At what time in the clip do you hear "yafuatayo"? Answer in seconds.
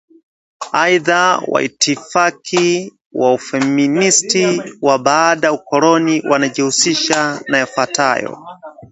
7.57-8.45